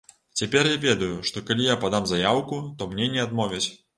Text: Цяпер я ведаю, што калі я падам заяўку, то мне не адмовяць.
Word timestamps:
Цяпер 0.39 0.63
я 0.69 0.77
ведаю, 0.85 1.09
што 1.31 1.43
калі 1.51 1.67
я 1.69 1.75
падам 1.85 2.09
заяўку, 2.13 2.61
то 2.79 2.89
мне 2.95 3.13
не 3.17 3.23
адмовяць. 3.27 3.65